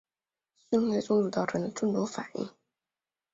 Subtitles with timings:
[0.71, 2.49] 蕈类中毒造成的中毒反应。